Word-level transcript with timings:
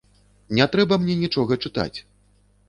Не 0.59 0.65
трэба 0.75 0.97
мне 1.03 1.15
нічога 1.19 1.59
чытаць! 1.67 1.93